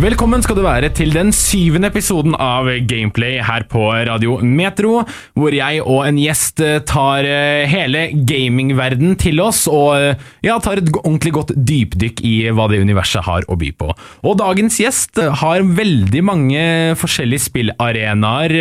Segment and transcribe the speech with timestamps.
[0.00, 5.02] Velkommen skal du være til den syvende episoden av Gameplay her på Radio Metro,
[5.36, 10.56] hvor jeg og en gjest eh, tar eh, hele gamingverden til oss og eh, ja,
[10.64, 13.90] tar et ordentlig godt dypdykk i hva det universet har å by på.
[14.24, 16.64] Og dagens gjest har veldig mange
[16.96, 18.56] forskjellige spillarenaer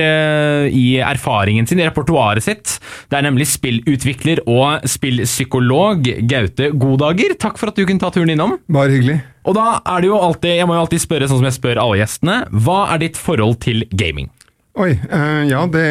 [0.75, 2.81] i erfaringen sin, i repertoaret sitt.
[3.07, 7.39] Det er nemlig spillutvikler og spillpsykolog Gaute Godager.
[7.39, 8.59] Takk for at du kunne ta turen innom.
[8.67, 9.21] Bare hyggelig.
[9.49, 11.79] Og da er det jo alltid, jeg må jo alltid spørre sånn som jeg spør
[11.81, 14.29] alle gjestene, hva er ditt forhold til gaming?
[14.79, 15.85] Oi, øh, ja det,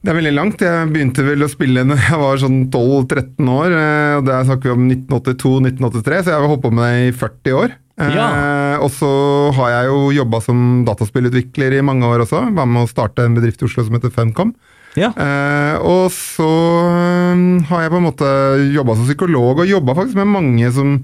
[0.00, 0.62] det er veldig langt.
[0.62, 3.74] Jeg begynte vel å spille når jeg var sånn 12-13 år.
[3.74, 7.18] eh, og Det snakker vi om 1982-1983, så jeg har holdt på med det i
[7.18, 7.76] 40 år.
[7.96, 9.10] Eh, og så
[9.56, 12.46] har jeg jo jobba som dataspillutvikler i mange år også.
[12.54, 14.54] Var med å starte en bedrift i Oslo som heter Funcom.
[14.96, 15.10] Ja.
[15.12, 16.50] Eh, og så
[16.86, 18.28] eh, har jeg på en måte
[18.72, 21.00] jobba som psykolog, og jobba faktisk med mange som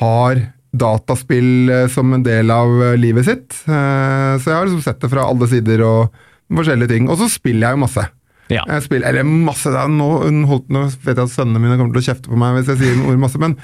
[0.00, 3.56] har dataspill eh, som en del av eh, livet sitt.
[3.66, 6.16] Eh, så jeg har liksom sett det fra alle sider og
[6.50, 7.08] forskjellige ting.
[7.10, 8.06] Og så spiller jeg jo masse.
[8.50, 8.64] Ja.
[8.66, 12.32] Jeg spiller, eller masse, nå, nå vet jeg at sønnene mine kommer til å kjefte
[12.32, 13.54] på meg hvis jeg sier ord masse, men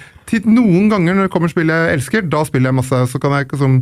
[0.46, 3.00] noen ganger når det kommer spill jeg elsker, da spiller jeg masse.
[3.10, 3.80] Så kan jeg ikke sånn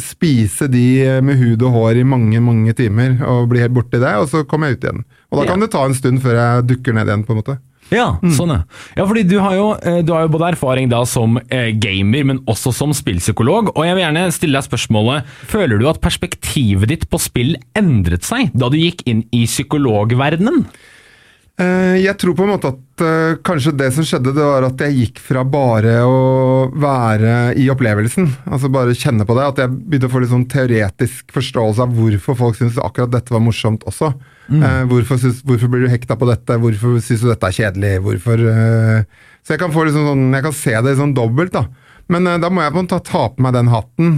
[0.00, 0.86] spise de
[1.24, 4.42] med hud og hår i mange mange timer og bli helt borti det, og så
[4.48, 5.04] kommer jeg ut igjen.
[5.30, 5.50] Og da Ja.
[5.52, 7.58] kan det ta en stund før jeg dukker ned igjen, på en måte.
[7.94, 8.58] Ja, sånn ja.
[8.96, 12.26] Ja, fordi du har, jo, eh, du har jo både erfaring da som eh, gamer,
[12.32, 13.70] men også som spillpsykolog.
[13.76, 18.26] Og jeg vil gjerne stille deg spørsmålet, føler du at perspektivet ditt på spill endret
[18.26, 20.64] seg da du gikk inn i psykologverdenen?
[21.56, 24.82] Eh, Jeg tror på en måte at eh, kanskje det som skjedde, det var at
[24.84, 26.16] jeg gikk fra bare å
[26.76, 30.44] være i opplevelsen, altså bare kjenne på det, at jeg begynte å få litt sånn
[30.52, 34.12] teoretisk forståelse av hvorfor folk syns akkurat dette var morsomt også.
[34.52, 37.94] Eh, hvorfor, synes, hvorfor blir du hekta på dette, hvorfor syns du dette er kjedelig,
[38.04, 38.44] hvorfor
[39.46, 41.64] Så jeg kan få liksom sånn, jeg kan se det sånn dobbelt, da.
[42.10, 44.12] Men da må jeg på en måte ta på meg den hatten.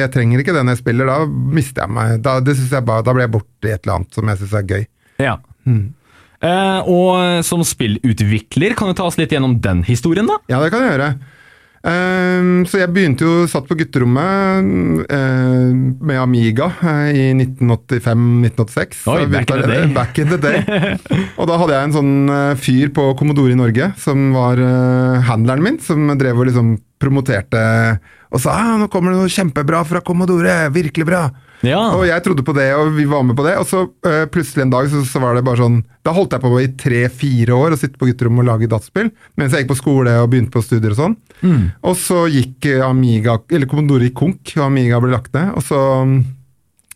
[0.00, 2.14] Jeg trenger ikke den jeg spiller, da mister jeg meg.
[2.24, 4.54] Da, det jeg bare, da blir jeg borte i et eller annet som jeg syns
[4.60, 4.86] er gøy.
[5.24, 5.34] Ja.
[5.68, 5.82] Eh,
[6.44, 10.40] og som spillutvikler, kan du ta oss litt gjennom den historien, da?
[10.52, 11.14] Ja, det kan jeg gjøre.
[11.84, 15.72] Ehm, så jeg begynte jo, satt på gutterommet eh,
[16.08, 19.02] med Amiga eh, i 1985-1986.
[19.12, 19.84] Oi, back in the day.
[19.92, 20.62] Back in the day.
[21.38, 25.20] og da hadde jeg en sånn eh, fyr på Commodore i Norge som var eh,
[25.28, 27.60] handleren min, som drev og liksom promoterte
[28.34, 31.28] og sa ah, 'nå kommer det noe kjempebra fra Commodore, virkelig bra'.
[31.62, 31.80] Ja.
[31.96, 33.54] Og jeg trodde på det, og vi var med på det.
[33.60, 36.42] Og så eh, plutselig en dag så, så var det bare sånn Da holdt jeg
[36.42, 39.10] på i tre-fire år å sitte på gutterommet og lage dataspill.
[39.40, 41.18] Mens jeg gikk på skole og begynte på studier og sånn.
[41.84, 45.54] Og så gikk eh, Amiga, eller Commodore i konk, og Amiga ble lagt ned.
[45.56, 46.16] Og så mm,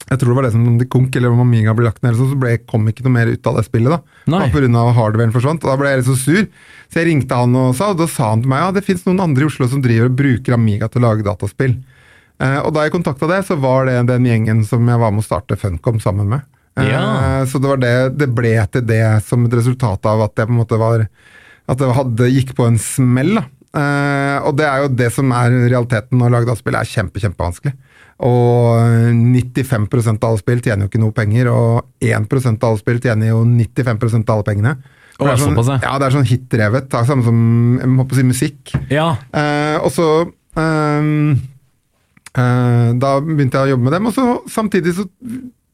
[0.09, 2.13] Jeg tror det var det som om det konk, eller om Amiga ble lagt ned,
[2.13, 3.93] eller så, så ble, kom ikke noe mer ut av det spillet.
[3.93, 4.47] da Nei.
[4.53, 5.65] Grunn av hardwaren forsvant.
[5.65, 6.43] Og da ble jeg litt så sur.
[6.89, 9.05] Så jeg ringte han og sa, og da sa han til meg ja, det fins
[9.09, 11.77] noen andre i Oslo som driver og bruker Amiga til å lage dataspill.
[12.38, 15.25] Eh, og da jeg kontakta det, så var det den gjengen som jeg var med
[15.25, 16.47] å starte Funcom sammen med.
[16.78, 17.44] Eh, Ja.
[17.50, 20.54] Så det var det det ble til det som et resultat av at jeg på
[20.54, 21.09] en måte var
[21.69, 23.34] At det hadde, gikk på en smell.
[23.34, 23.44] da.
[23.77, 27.21] Eh, og det er jo det som er realiteten når lagd av spill er kjempe,
[27.21, 27.75] kjempevanskelig.
[28.25, 33.03] Og 95 av alle spill tjener jo ikke noe penger, og 1 av alle spill
[33.04, 34.72] tjener jo 95 av alle pengene.
[35.19, 35.93] Det er sånn, ja.
[35.98, 36.94] det er sånn hit-drevet.
[36.94, 37.38] Er Samme som
[37.81, 38.72] jeg må på si musikk.
[38.88, 39.10] Ja.
[39.34, 40.09] Eh, og så
[40.56, 41.12] eh,
[42.34, 45.06] Da begynte jeg å jobbe med dem, og så samtidig så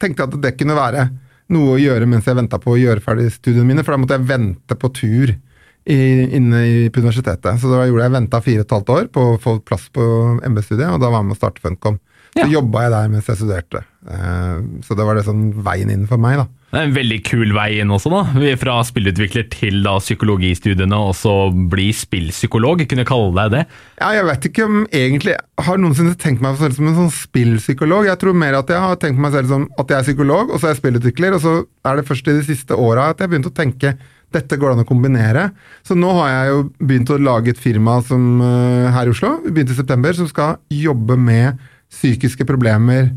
[0.01, 1.09] tenkte jeg at det kunne være
[1.53, 4.17] noe å gjøre mens jeg venta på å gjøre ferdig studiene mine, for da måtte
[4.17, 5.35] jeg vente på tur
[5.85, 5.99] i,
[6.39, 7.61] inne i, på universitetet.
[7.61, 10.05] Så da gjorde jeg venta fire og et halvt år på å få plass på
[10.41, 12.01] MB-studiet, og da var jeg med å starte Funcom.
[12.35, 12.47] Ja.
[12.47, 13.85] Så jobba jeg der mens jeg studerte.
[14.11, 16.49] Eh, så det var det sånn veien inn for meg, da.
[16.75, 18.49] Det er en veldig kul vei inn også, da.
[18.59, 21.35] Fra spillutvikler til da psykologistudiene, og så
[21.71, 22.83] bli spillpsykolog.
[22.91, 23.61] Kunne kalle deg det?
[24.01, 28.09] Ja, jeg vet ikke om egentlig Har noensinne tenkt meg selv som en sånn spillpsykolog.
[28.09, 30.59] Jeg tror mer at jeg har tenkt meg selv som at jeg er psykolog, og
[30.59, 33.31] så er jeg spillutvikler, og så er det først i de siste åra at jeg
[33.31, 33.95] begynte å tenke
[34.35, 35.45] dette går det an å kombinere.
[35.87, 39.37] Så nå har jeg jo begynt å lage et firma som, eh, her i Oslo,
[39.47, 41.63] begynte i september, som skal jobbe med
[41.95, 43.13] psykiske problemer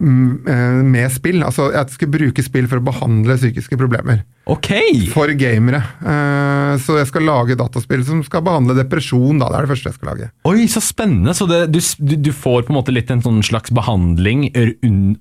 [0.00, 1.42] med spill.
[1.44, 4.24] Altså at jeg skal bruke spill for å behandle psykiske problemer.
[4.46, 4.70] Ok!
[5.12, 5.82] For gamere.
[6.00, 9.38] Eh, Så jeg skal lage dataspill som skal behandle depresjon.
[9.38, 10.30] da, Det er det første jeg skal lage.
[10.44, 11.34] Oi, så spennende!
[11.34, 11.80] Så det, du,
[12.16, 14.48] du får på en måte litt en sånn slags behandling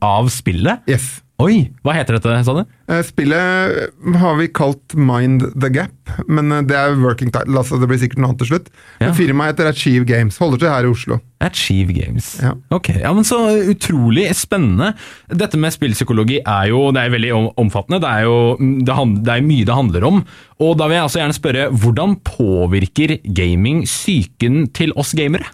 [0.02, 0.82] av spillet?
[0.88, 1.20] Yes.
[1.40, 2.66] Oi, hva heter dette, sa du?
[2.92, 5.94] Eh, Spillet har vi kalt Mind the Gap.
[6.28, 8.68] men eh, det er working title, altså det blir sikkert noe annet til slutt.
[9.00, 9.14] Ja.
[9.16, 11.22] Firmaet heter Achieve Games, holder til her i Oslo.
[11.40, 12.34] Achieve Games.
[12.44, 12.52] Ja.
[12.76, 13.38] Ok, ja, men Så
[13.72, 14.92] utrolig spennende.
[15.32, 18.02] Dette med spillpsykologi er jo det er veldig omfattende.
[18.04, 20.22] Det jo det, hand, det er mye det handler om.
[20.60, 25.48] Og da vil jeg altså gjerne spørre, hvordan påvirker gaming psyken til oss gamere?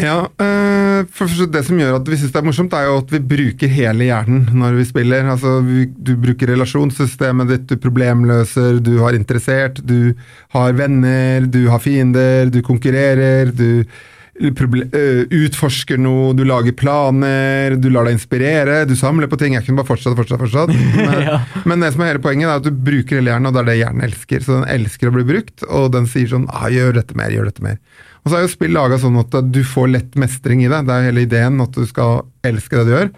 [0.00, 3.10] Ja, øh, for Det som gjør at vi syns det er morsomt, er jo at
[3.12, 5.28] vi bruker hele hjernen når vi spiller.
[5.28, 5.60] Altså,
[6.00, 10.14] Du bruker relasjonssystemet ditt, du problemløser, du har interessert, du
[10.54, 13.84] har venner, du har fiender, du konkurrerer, du
[14.40, 19.56] utforsker noe, du lager planer, du lar deg inspirere, du samler på ting.
[19.56, 20.74] Jeg kunne bare fortsatt, fortsatt, fortsatt.
[21.00, 21.40] Men, Ja.
[21.68, 23.68] men det som er hele poenget, er at du bruker hele hjernen, og det er
[23.70, 24.44] det hjernen elsker.
[24.44, 27.50] Så den elsker å bli brukt, og den sier sånn ah, 'gjør dette mer, gjør
[27.50, 27.78] dette mer'.
[28.20, 30.82] Og så er jo spill laga sånn at du får lett mestring i det.
[30.88, 33.08] Det er hele ideen at du skal elske det du gjør.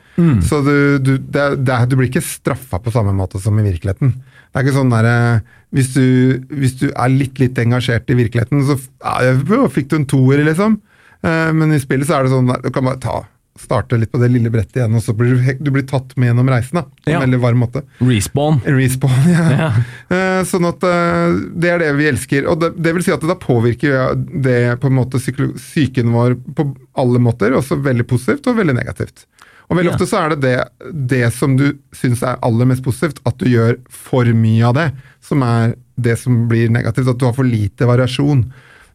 [0.47, 4.13] Så du, du, det, det du blir ikke straffa på samme måte som i virkeligheten.
[4.15, 5.41] Det er ikke sånn der, eh,
[5.75, 9.97] hvis, du, hvis du er litt litt engasjert i virkeligheten, så ja, ja, fikk du
[9.99, 10.79] en toer, liksom.
[11.23, 13.21] Eh, Men i spillet så er det sånn der, du kan bare ta,
[13.59, 16.31] starte litt på det lille brettet igjen, og så blir du, du blir tatt med
[16.31, 16.79] gjennom reisen.
[16.81, 17.21] da, På en Ja.
[17.21, 17.83] veldig varm måte.
[18.01, 18.61] Respawn.
[18.65, 19.45] Respawn, ja.
[19.53, 19.69] Ja.
[20.09, 22.49] Eh, Sånn at eh, det er det vi elsker.
[22.49, 26.39] Og det, det vil si at det da påvirker det på en måte psyken vår
[26.57, 26.67] på
[26.99, 29.27] alle måter, også veldig positivt og veldig negativt.
[29.71, 29.95] Og veldig Ja.
[29.97, 33.47] ofte så er det, det det som du syns er aller mest positivt, at du
[33.47, 34.89] gjør for mye av det,
[35.23, 37.09] som er det som blir negativt.
[37.09, 38.47] At du har for lite variasjon.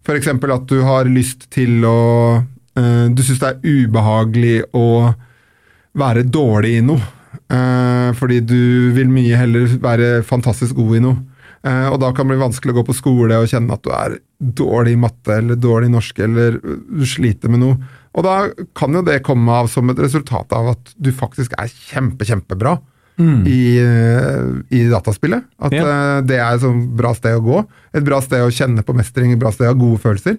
[0.08, 0.30] F.eks.
[0.32, 2.00] at du har lyst til å
[2.40, 5.12] uh, Du syns det er ubehagelig å
[5.98, 7.02] være dårlig i noe.
[7.52, 11.20] Uh, fordi du vil mye heller være fantastisk god i noe.
[11.66, 13.92] Uh, og da kan det bli vanskelig å gå på skole og kjenne at du
[13.92, 17.80] er dårlig i matte eller dårlig i norsk eller du sliter med noe.
[18.16, 18.38] Og da
[18.78, 22.78] kan jo det komme av som et resultat av at du faktisk er kjempe, kjempebra
[23.20, 25.44] i, eh, i dataspillet.
[25.60, 25.84] At Ja.
[25.84, 27.66] eh, det er et bra sted å gå.
[27.94, 30.38] Et bra sted å kjenne på mestring, et bra sted å ha gode følelser.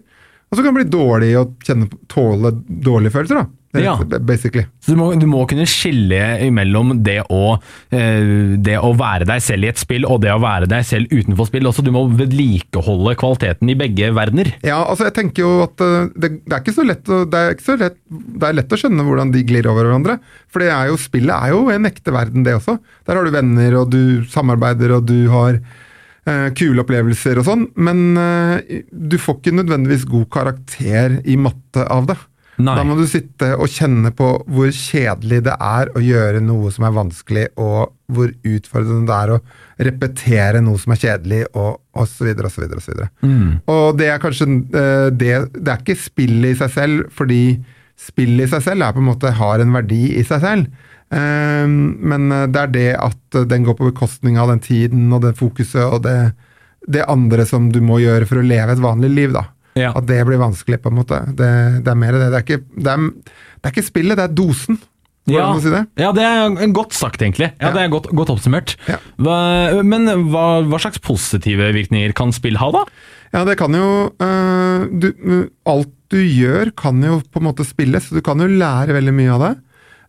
[0.50, 3.46] Og så kan det bli dårlig å kjenne, tåle dårlige følelser, da.
[3.76, 3.98] Ja.
[4.20, 4.64] Basically.
[4.80, 7.58] Så du må, du må kunne skille imellom det å,
[7.92, 11.12] eh, det å være deg selv i et spill og det å være deg selv
[11.12, 11.68] utenfor spill.
[11.68, 14.54] Også du må vedlikeholde kvaliteten i begge verdener.
[14.64, 17.42] Ja, altså jeg tenker jo at eh, det, det er ikke så lett å, det
[17.42, 20.16] er ikke så lett, det er lett å skjønne hvordan de glir over hverandre.
[20.48, 22.78] For det er jo, spillet er jo en ekte verden, det også.
[23.04, 27.68] Der har du venner, og du samarbeider, og du har eh, kule opplevelser og sånn.
[27.76, 28.02] Men
[28.88, 32.16] du får ikke nødvendigvis god karakter i matte av det.
[32.58, 32.74] Nei.
[32.74, 36.88] Da må du sitte og kjenne på hvor kjedelig det er å gjøre noe som
[36.88, 39.38] er vanskelig, og hvor utfordrende det er å
[39.86, 42.32] repetere noe som er kjedelig, og osv.
[42.48, 42.64] osv.
[42.80, 43.04] osv.
[43.70, 47.60] Og det er kanskje eh, det Det er ikke spillet i seg selv, fordi
[47.98, 50.66] spillet i seg selv er på en måte har en verdi i seg selv.
[51.14, 55.36] Eh, Men det er det at den går på bekostning av den tiden og det
[55.38, 56.32] fokuset og det,
[56.90, 59.46] det andre som du må gjøre for å leve et vanlig liv, da.
[59.78, 59.94] Ja.
[59.96, 61.22] At det blir vanskelig, på en måte.
[61.38, 61.50] Det,
[61.86, 62.28] det er mer det.
[62.32, 64.80] Det er, ikke, det, er, det er ikke spillet, det er dosen.
[65.28, 65.82] Ja, si det?
[66.00, 67.50] ja, det er godt sagt, egentlig.
[67.58, 67.72] Ja, Ja.
[67.74, 68.76] Det er godt, godt oppsummert.
[68.88, 68.96] Ja.
[69.20, 69.36] Hva,
[69.84, 72.84] men hva, hva slags positive virkninger kan spill ha, da?
[73.34, 75.10] Ja, det kan jo øh, du,
[75.68, 79.34] Alt du gjør, kan jo på en måte spilles, du kan jo lære veldig mye
[79.34, 79.50] av det.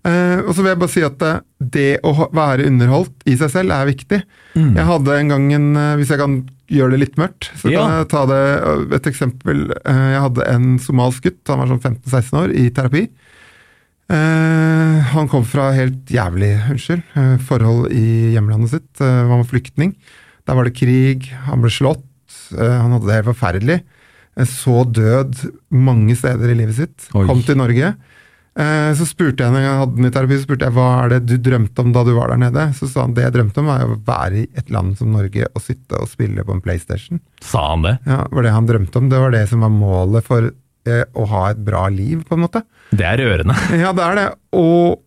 [0.07, 1.31] Eh, og så vil jeg bare si at det,
[1.75, 4.21] det å være underholdt i seg selv er viktig.
[4.55, 6.37] Jeg hadde en gang en eh, Hvis jeg kan
[6.71, 7.81] gjøre det litt mørkt, så Ja.
[7.81, 8.41] kan jeg ta det
[8.99, 9.65] et eksempel.
[9.83, 13.07] Uh, jeg hadde en somalisk gutt, han var sånn 15-16 år, i terapi.
[14.09, 19.01] Uh, han kom fra helt jævlig unnskyld, eh, forhold i hjemlandet sitt.
[19.01, 19.91] Eh, han var flyktning.
[20.49, 22.05] Der var det krig, han ble slått.
[22.57, 23.79] eh, han hadde det helt forferdelig.
[24.37, 25.35] Eh, så død
[25.69, 27.09] mange steder i livet sitt.
[27.13, 27.25] Oi.
[27.29, 27.95] Kom til Norge.
[28.59, 31.13] Eh, så spurte jeg når jeg hadde den i terapi, så spurte jeg hva er
[31.13, 32.65] det du drømte om da du var der nede.
[32.75, 35.47] Så sa han det jeg drømte om, var å være i et land som Norge
[35.47, 37.21] og sitte og spille på en PlayStation.
[37.45, 37.95] Sa han det?
[38.09, 39.11] Ja, var det han drømte om.
[39.11, 42.43] Det var det som var målet for eh, å ha et bra liv, på en
[42.47, 42.65] måte.
[42.91, 43.55] Det er rørende.
[43.83, 44.29] Ja, det er det.
[44.59, 44.99] Og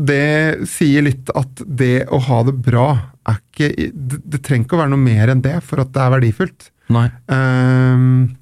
[0.00, 2.86] det sier litt at det å ha det bra
[3.28, 6.00] er ikke Det, det trenger ikke å være noe mer enn det for at det
[6.00, 6.70] er verdifullt.
[6.94, 7.08] Nei.
[7.28, 8.36] Um,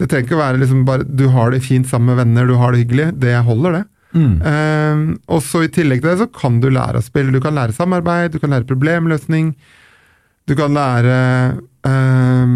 [0.00, 2.58] det trenger ikke å være liksom bare du har det fint sammen med venner, du
[2.58, 3.12] har det hyggelig.
[3.22, 3.84] Det holder, det.
[4.14, 4.34] Mm.
[4.46, 7.34] Ehm, og så I tillegg til det så kan du lære å spille.
[7.34, 9.52] Du kan lære samarbeid, du kan lære problemløsning.
[10.48, 11.16] Du kan lære
[11.88, 12.54] eh,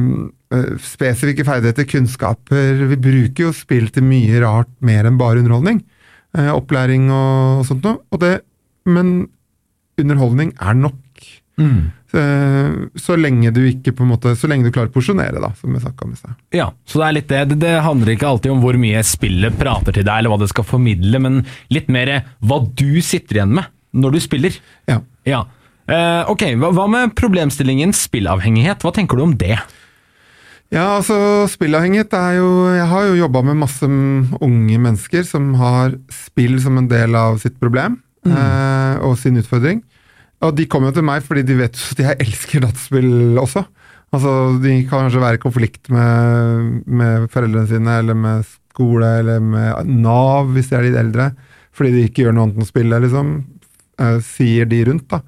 [0.84, 2.84] spesifikke ferdigheter, kunnskaper.
[2.92, 5.82] Vi bruker jo spill til mye rart mer enn bare underholdning.
[6.36, 8.02] Uh, opplæring og, og sånt noe.
[8.12, 8.34] Og det,
[8.88, 9.28] men
[9.98, 11.28] underholdning er nok.
[11.60, 11.88] Mm.
[12.16, 15.52] Eh, så lenge du ikke på en måte, så lenge du klarer å porsjonere, da,
[15.58, 16.38] som jeg snakka om i stad.
[16.56, 17.58] Ja, så det er litt det.
[17.60, 17.74] det.
[17.84, 21.20] Handler ikke alltid om hvor mye spillet prater til deg, eller hva det skal formidle,
[21.24, 21.42] men
[21.74, 24.56] litt mer hva du sitter igjen med når du spiller.
[24.88, 25.02] Ja.
[25.28, 25.42] Ja.
[25.88, 28.84] Eh, ok, hva, hva med problemstillingen spillavhengighet?
[28.84, 29.56] Hva tenker du om det?
[30.68, 35.94] Ja, altså spillavhengighet er jo Jeg har jo jobba med masse unge mennesker som har
[36.12, 39.80] spill som en del av sitt problem eh, og sin utfordring.
[40.46, 43.64] Og de kommer jo til meg fordi de vet at jeg elsker dataspill også.
[44.14, 49.42] Altså, De kan kanskje være i konflikt med, med foreldrene sine, eller med skole, eller
[49.42, 51.32] med Nav hvis de er litt eldre,
[51.76, 53.34] fordi de ikke gjør noe annet enn å spille, liksom.
[53.98, 55.20] Eh, sier de rundt, da.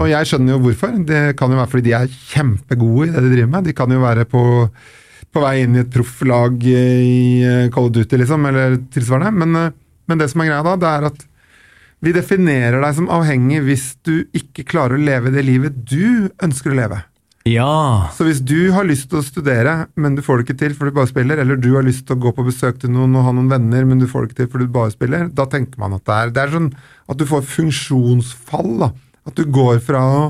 [0.00, 0.94] Og jeg skjønner jo hvorfor.
[1.06, 3.66] Det kan jo være fordi de er kjempegode i det de driver med.
[3.68, 4.42] De kan jo være på,
[5.32, 6.78] på vei inn i et profflag i
[7.44, 9.32] eh, Call of Duty, liksom, eller tilsvarende.
[9.44, 9.76] Men, eh,
[10.08, 11.27] men det som er greia da, det er at
[12.04, 16.74] vi definerer deg som avhengig hvis du ikke klarer å leve det livet du ønsker
[16.74, 17.00] å leve.
[17.48, 18.10] Ja.
[18.12, 20.88] Så hvis du har lyst til å studere, men du får det ikke til for
[20.88, 23.24] du bare spiller, eller du har lyst til å gå på besøk til noen og
[23.24, 25.80] ha noen venner, men du får det ikke til for du bare spiller, da tenker
[25.80, 26.68] man at det er, det er sånn
[27.08, 28.70] at du får funksjonsfall.
[28.84, 28.92] da.
[29.28, 30.22] At du går fra å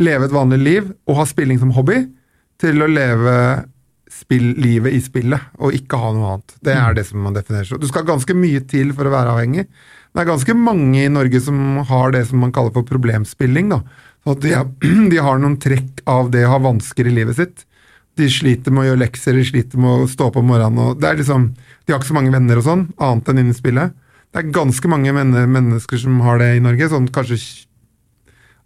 [0.00, 2.04] leve et vanlig liv og ha spilling som hobby,
[2.60, 3.34] til å leve
[4.10, 6.56] spill, livet i spillet og ikke ha noe annet.
[6.62, 7.80] Det er det som man definerer.
[7.80, 9.66] Du skal ganske mye til for å være avhengig.
[10.10, 13.70] Det er ganske mange i Norge som har det som man kaller for problemspilling.
[13.70, 13.80] da.
[14.26, 14.66] De, er,
[15.12, 17.64] de har noen trekk av det å ha vansker i livet sitt.
[18.18, 20.98] De sliter med å gjøre lekser, de sliter med å stå opp om morgenen.
[20.98, 21.52] det er liksom,
[21.86, 23.94] De har ikke så mange venner og sånn, annet enn innen spillet.
[24.30, 26.90] Det er ganske mange men mennesker som har det i Norge.
[26.90, 27.38] sånn kanskje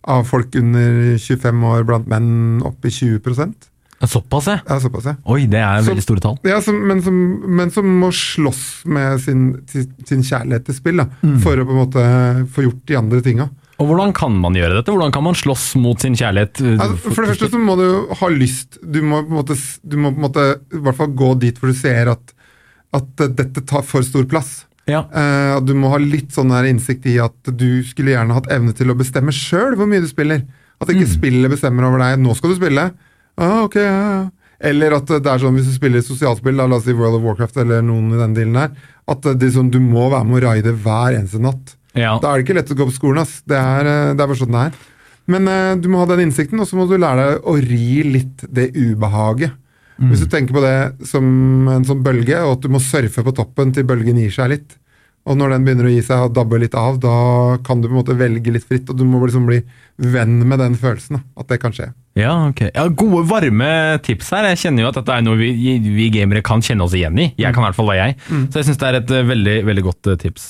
[0.04, 3.20] av folk under 25 år blant menn opp i 20
[4.10, 4.58] Såpass, ja.
[4.68, 5.14] Ja, såpass, ja.
[5.30, 6.38] Oi, det er veldig store tall.
[6.48, 7.18] Ja, som, men, som,
[7.58, 11.38] men som må slåss med sin, sin, kjærlighet til spill, da, Mm.
[11.44, 12.04] for å på en måte
[12.54, 13.48] få gjort de andre tinga.
[13.82, 14.92] Og hvordan kan man gjøre dette?
[14.94, 16.60] Hvordan kan man slåss mot sin kjærlighet?
[16.62, 17.88] uh, Altså, for det første så må du
[18.20, 18.78] ha lyst.
[18.82, 21.58] Du må på en måte, du må på en måte i hvert fall gå dit
[21.58, 22.34] hvor du ser at,
[22.94, 24.64] at eh, dette tar for stor plass.
[24.86, 25.00] Ja.
[25.10, 28.74] Uh, du må ha litt sånn der innsikt i at du skulle gjerne hatt evne
[28.76, 30.44] til å bestemme sjøl hvor mye du spiller.
[30.82, 32.18] At ikke spillet bestemmer over deg.
[32.20, 32.92] 'Nå skal du spille'.
[33.40, 34.24] Ah, ok, ja, ja.
[34.64, 37.24] Eller at det er sånn hvis du spiller sosialspill, da, la oss si World of
[37.26, 38.70] Warcraft eller noen i den dealen her,
[39.10, 41.74] at det er sånn, du må være med å raide hver eneste natt.
[41.92, 42.16] Ja.
[42.22, 43.22] Da er det ikke lett å gå på skolen.
[43.22, 43.42] ass.
[43.46, 44.78] Det er, eh, det er bare sånn det er.
[45.30, 48.02] Men uh, du må ha den innsikten, og så må du lære deg å ri
[48.16, 49.60] litt det ubehaget.
[49.94, 51.24] Hvis du tenker på det som
[51.70, 54.74] en sånn bølge, og at du må surfe på toppen til bølgen gir seg litt.
[55.24, 57.14] Og når den begynner å gi seg og dabbe litt av, da
[57.64, 59.62] kan du på en måte velge litt fritt, og du må liksom bli
[60.02, 61.22] venn med den følelsen.
[61.38, 61.92] At det kan skje.
[62.14, 62.60] Ja, ok.
[62.70, 63.72] Ja, gode, varme
[64.06, 64.46] tips her.
[64.52, 65.50] Jeg kjenner jo at dette er noe vi,
[65.82, 67.32] vi gamere kan kjenne oss igjen i.
[67.40, 68.16] Jeg kan i hvert fall det, jeg.
[68.54, 70.46] Så jeg syns det er et eh, veldig, veldig godt eh, tips.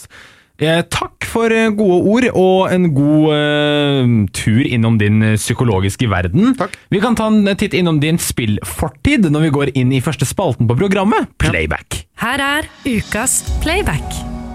[0.62, 6.52] Eh, takk for eh, gode ord og en god eh, tur innom din psykologiske verden.
[6.60, 6.76] Takk.
[6.94, 10.68] Vi kan ta en titt innom din spillfortid når vi går inn i første spalten
[10.70, 12.04] på programmet, Playback.
[12.22, 14.04] Her er ukas playback.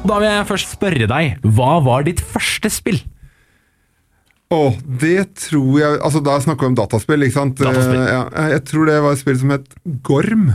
[0.08, 3.02] Da vil jeg først spørre deg, hva var ditt første spill?
[4.50, 7.60] Å, det tror jeg Altså, da snakker vi om dataspill, ikke sant?
[7.60, 8.00] Dataspill.
[8.02, 8.24] Uh, ja,
[8.56, 9.68] jeg tror det var et spill som het
[10.08, 10.46] Gorm.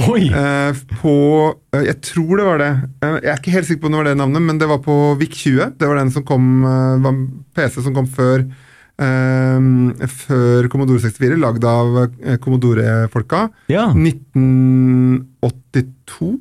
[0.00, 0.30] Oi!
[0.30, 1.14] Uh, på
[1.50, 2.72] uh, Jeg tror det var det.
[3.02, 4.94] Jeg er ikke helt sikker på om det var det navnet, men det var på
[5.18, 5.74] VIC20.
[5.80, 7.24] Det var den som kom var en
[7.56, 8.38] PC som kom før
[9.00, 12.12] Før Commodore 64, lagd av
[12.44, 13.48] Commodore-folka.
[13.72, 13.96] Ja.
[13.96, 16.36] 1982.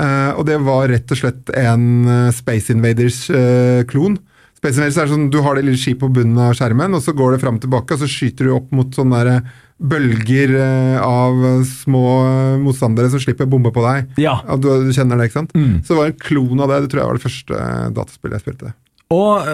[0.00, 4.16] Eh, og det var rett og slett en Space Invaders-klon.
[4.64, 7.34] Invaders er sånn, Du har det lille skipet på bunnen av skjermen, og så går
[7.34, 11.02] det fram og tilbake, og så skyter du opp mot sånne der, eh, bølger eh,
[11.04, 14.14] av små eh, motstandere som slipper bombe på deg.
[14.22, 14.38] Ja.
[14.56, 15.52] Du, du kjenner det, ikke sant?
[15.52, 15.82] Mm.
[15.82, 16.80] Så det var en klon av det.
[16.84, 17.66] Det tror jeg var det første
[17.98, 18.74] dataspillet jeg spilte.
[19.14, 19.44] Og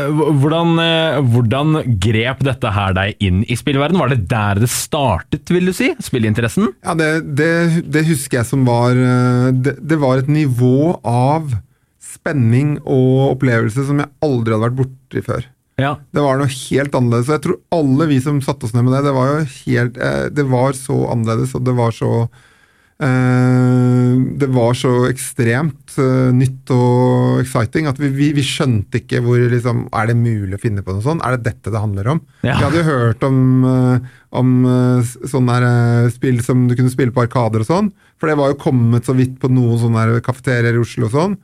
[0.41, 0.79] hvordan,
[1.35, 3.99] hvordan grep dette her deg inn i spillverden?
[3.99, 5.91] Var det der det startet, vil du si?
[6.01, 6.71] Spillinteressen?
[6.87, 7.51] Ja, det, det,
[7.91, 11.51] det husker jeg som var det, det var et nivå av
[12.21, 15.49] spenning og opplevelse som jeg aldri hadde vært borti før.
[15.81, 15.95] Ja.
[16.13, 17.31] Det var noe helt annerledes.
[17.31, 19.97] Og jeg tror alle vi som satte oss ned med det, det var jo helt
[19.97, 22.13] eh, Det var så annerledes, og det var så
[23.01, 29.41] Det var så ekstremt eh, nytt og exciting at vi, vi, vi skjønte ikke hvor
[29.41, 31.25] liksom Er det mulig å finne på noe sånt?
[31.25, 32.21] Er det dette det handler om?
[32.45, 32.59] Ja.
[32.59, 33.39] Vi hadde jo hørt om,
[33.71, 37.91] eh, om eh, sånne eh, spill som du kunne spille på arkader og sånn.
[38.21, 41.39] For det var jo kommet så vidt på noen sånne kafeterier i Oslo og sånn.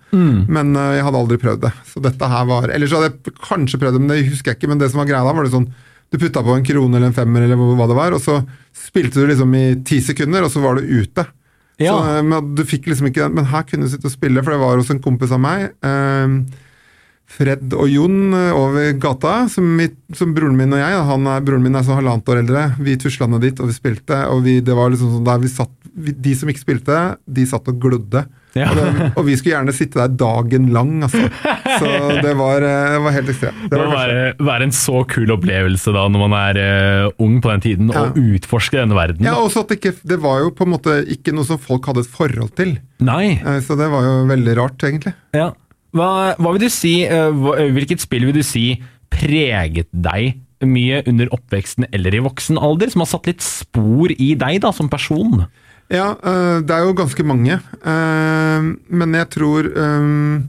[0.53, 1.73] Men eh, jeg hadde aldri prøvd det.
[1.89, 4.61] Så dette her var Eller så hadde jeg kanskje prøvd det, men det husker jeg
[4.61, 4.73] ikke.
[4.75, 5.71] Men det som var greia da, var det sånn
[6.13, 8.37] Du putta på en krone eller en femmer eller hva det var, og så
[8.77, 11.25] spilte du liksom i ti sekunder, og så var du ute.
[11.83, 11.93] Ja.
[11.93, 14.43] Så, eh, men du fikk liksom ikke den, men her kunne du sitte og spille,
[14.45, 15.69] for det var hos en kompis av meg.
[15.85, 16.63] Eh,
[17.27, 21.45] Fred og Jon eh, over gata, som, mitt, som broren min og jeg han er,
[21.45, 22.65] Broren min er sånn halvannet år eldre.
[22.87, 24.23] Vi tusla dit, og vi spilte.
[24.31, 27.47] og vi, det var liksom sånn der vi satt, vi, De som ikke spilte, de
[27.51, 28.25] satt og glodde.
[28.57, 28.71] Ja.
[28.75, 31.27] Det, og vi skulle gjerne sitte der dagen lang, altså.
[31.81, 31.91] Så
[32.25, 33.59] det var, eh, det var helt ekstremt.
[33.67, 36.61] Det Det var må være, være en så kul opplevelse da når man er
[37.07, 38.07] uh, ung på den tiden, Ja.
[38.09, 39.27] og utforske denne verden.
[39.29, 41.85] ja, også at det, ikke, det var jo på en måte ikke noe som folk
[41.91, 42.77] hadde et forhold til.
[43.05, 43.37] Nei.
[43.45, 45.15] Eh, Så det var jo veldig rart, egentlig.
[45.37, 45.51] Ja.
[45.97, 46.11] Hva,
[46.41, 48.67] hva vil du si, hvilket spill vil du si
[49.13, 54.33] preget deg mye under oppveksten eller i voksen alder, som har satt litt spor i
[54.39, 55.45] deg da, som person?
[55.91, 57.61] Ja, øh, det er jo ganske mange.
[57.87, 60.41] øh, men jeg tror øh,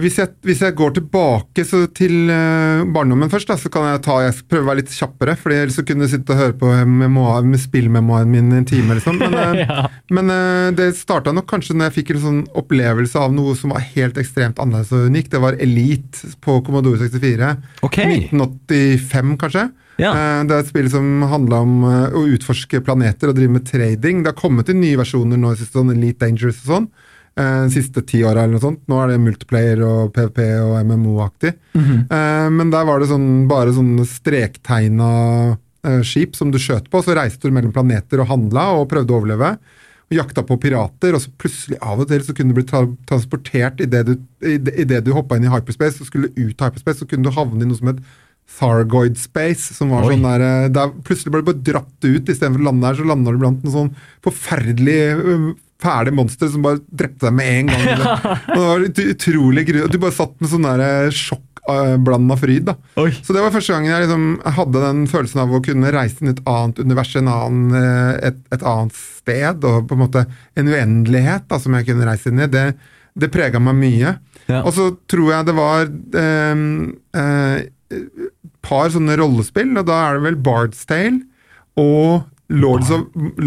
[0.00, 4.00] hvis, jeg, hvis jeg går tilbake så til øh, barndommen først, da, så kan jeg
[4.06, 5.34] ta jeg prøve å være litt kjappere.
[5.36, 8.96] for ellers så kunne jeg sitte og høre på memoar, med spillmemoaren min en time.
[8.96, 9.18] Liksom.
[9.20, 9.88] Men, øh, Ja.
[10.10, 10.30] men
[10.78, 14.16] det starta nok kanskje når jeg fikk en sånn opplevelse av noe som var helt
[14.20, 15.32] ekstremt annerledes og unikt.
[15.34, 17.52] Det var Elite på Commodore 64.
[17.84, 18.22] Okay.
[18.30, 19.66] 1985, kanskje.
[19.98, 20.12] Ja.
[20.14, 23.66] Eh, Det er et spill som handla om eh, å utforske planeter og drive med
[23.68, 24.22] trading.
[24.22, 26.88] Det har kommet inn nye versjoner nå, sånn Elite Dangerous og sånn.
[27.38, 28.82] Eh, De siste ti åra eller noe sånt.
[28.90, 31.54] Nå er det multiplayer og PVP og MMO-aktig.
[31.78, 35.10] Eh, Men der var det sånn, bare sånne strektegna
[35.86, 37.02] eh, skip som du skjøt på.
[37.04, 39.52] Så reiste du mellom planeter og handla og prøvde å overleve.
[40.08, 42.80] Og jakta på pirater, og så plutselig av og til så kunne du bli tra
[43.10, 46.62] transportert idet du, i det- i det du hoppa inn i hyperspace og skulle ut
[46.62, 48.00] av hyperspace, så kunne du havne i noe som het
[48.58, 50.14] Thargoid Space, som var Oi.
[50.16, 53.30] sånn der, der Plutselig ble du bare dratt ut, istedenfor å lande der, så landa
[53.30, 53.90] du blant en sånn
[54.24, 54.96] forferdelig
[55.82, 58.00] fæle monstre som bare drepte deg med en gang.
[58.54, 59.84] Og det var ut- utrolig gru...
[59.92, 62.74] Du bare satt med sånn der sjokkblanda fryd, da.
[62.98, 63.12] Oi.
[63.22, 64.24] Så det var første gangen jeg liksom
[64.58, 68.40] hadde den følelsen av å kunne reise inn et annet univers, en annen, eh, et,
[68.56, 70.24] et annet sted, og på en måte
[70.58, 72.50] en uendelighet da, som jeg kunne reise inn i.
[72.50, 72.66] Det,
[73.18, 74.16] det prega meg mye.
[74.48, 74.62] Ja.
[74.64, 77.78] Og så tror jeg det var et
[78.64, 81.20] par sånne rollespill, og da er det vel Bard's Tale
[81.78, 83.02] og Lords of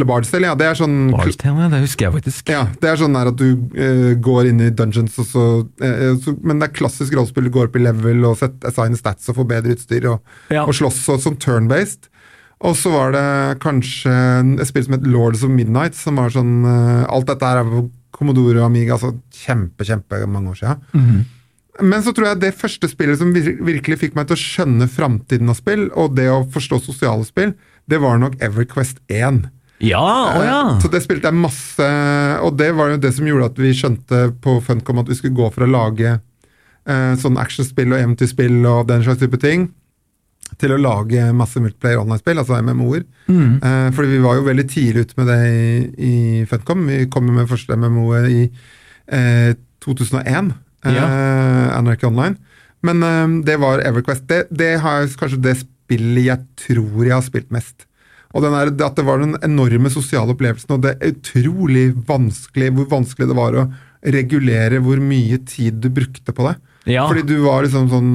[0.05, 2.51] Bard's Tale, ja, det er sånn Barstene, det husker jeg faktisk.
[2.53, 5.45] ja, det er sånn at du uh, går inn i dungeons, og så,
[5.81, 7.47] uh, så Men det er klassisk rollespill.
[7.49, 10.21] Du går opp i level og set, assigner stats og får bedre utstyr og,
[10.53, 10.67] Ja.
[10.67, 12.11] og slåss og, sånn turn-based.
[12.61, 13.25] Og så var det
[13.63, 14.13] kanskje
[14.61, 17.71] et spill som het Lords of Midnight, som var sånn uh, Alt dette her er
[17.71, 21.23] på Commodore og Amiga, altså kjempe, kjempe mange år siden.
[21.81, 25.49] Men så tror jeg det første spillet som virkelig fikk meg til å skjønne framtiden
[25.49, 27.55] av spill, og det å forstå sosiale spill,
[27.89, 29.41] det var nok EverQuest 1.
[29.81, 30.05] Ja,
[30.37, 30.59] å ja.
[30.75, 31.87] Eh, Så det spilte jeg masse,
[32.45, 35.33] og det var jo det som gjorde at vi skjønte på Funcom at vi skulle
[35.35, 36.19] gå for å lage
[36.85, 39.71] eh, sånn actionspill og eventyrspill og den slags type ting,
[40.59, 43.05] til å lage masse multiplayer online-spill, altså MMO-er.
[43.63, 45.65] Eh, fordi vi var jo veldig tidlig ute med det i,
[45.97, 46.85] i Funcom.
[46.91, 48.41] Vi kom med første MMO-et i
[49.07, 50.51] eh, 2001,
[50.85, 52.35] eh, Anarchy Online.
[52.83, 54.27] Men eh, det var Everquest.
[54.27, 55.55] Det, det har kanskje det
[55.91, 57.87] spillet jeg tror jeg har spilt mest.
[58.31, 62.71] Og den der, at det var den enorme sosiale opplevelsen, og det er utrolig vanskelig
[62.77, 63.65] hvor vanskelig det var å
[64.15, 66.55] regulere hvor mye tid du brukte på det.
[66.95, 67.09] Ja.
[67.09, 68.13] Fordi du var liksom sånn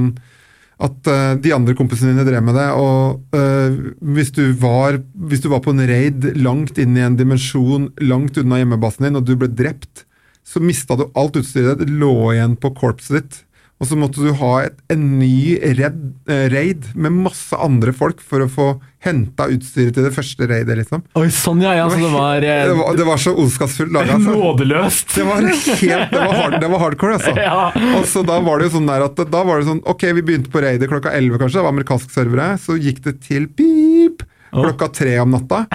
[0.83, 3.77] at uh, de andre kompisene dine drev med det, og uh,
[4.17, 8.37] hvis, du var, hvis du var på en raid langt inn i en dimensjon, langt
[8.41, 10.05] unna hjemmebasen din, og du ble drept,
[10.47, 13.39] så mista du alt utstyret ditt, lå igjen på korpset ditt.
[13.77, 15.97] Og så måtte du ha et, en ny red,
[16.33, 18.69] eh, raid med masse andre folk for å få
[19.05, 21.03] henta utstyret til det første raidet, liksom.
[21.21, 24.17] Oi, sånn ja, ja, så det var, eh, det var, det var så ondskapsfullt laga.
[24.17, 24.33] Altså.
[24.33, 25.13] nådeløst.
[25.13, 27.35] Det var helt det var, hard, det var hardcore, altså.
[27.47, 27.69] Ja.
[27.99, 30.25] Og så Da var det jo sånn der at da var det sånn Ok, vi
[30.25, 31.61] begynte på raidet klokka 11, kanskje.
[31.61, 32.49] Det var amerikanske servere.
[32.63, 34.25] Så gikk det til pip
[34.57, 35.67] klokka tre om natta.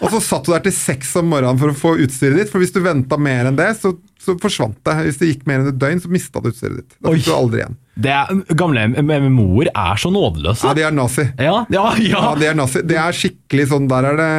[0.00, 2.50] Og så satt du der til seks om morgenen for å få utstyret ditt.
[2.52, 4.98] For hvis du venta mer enn det, så, så forsvant det.
[5.06, 7.00] Hvis det gikk mer enn et døgn, så mista du utstyret ditt.
[7.00, 7.80] Da fikk du aldri igjen.
[7.94, 10.66] Det er, gamle MMO-er er så nådeløse.
[10.66, 11.28] Ja, de er nazi.
[11.38, 12.22] Ja, ja, ja.
[12.24, 12.82] Ja, de er nazi.
[12.82, 14.30] Det er skikkelig sånn Der er det